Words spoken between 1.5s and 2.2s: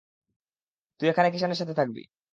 সাথে থাকবি।